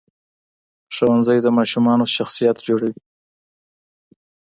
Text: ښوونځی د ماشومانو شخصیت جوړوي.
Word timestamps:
ښوونځی 0.95 1.37
د 1.43 1.47
ماشومانو 1.57 2.05
شخصیت 2.15 2.57
جوړوي. 2.67 3.01